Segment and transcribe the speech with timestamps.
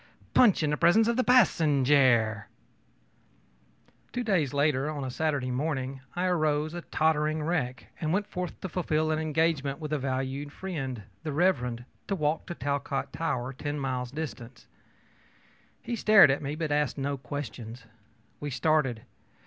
[0.33, 2.45] punch in the presence of the passenjare!ö
[4.11, 8.69] Two days later, on Saturday morning, I arose, a tottering wreck, and went forth to
[8.69, 11.57] fulfil an engagement with a valued friend, the Rev.
[11.57, 14.65] Mr., to walk to the Talcott Tower, ten miles distant.
[15.83, 17.83] He stared at me, but asked no questions.
[18.39, 19.03] We started.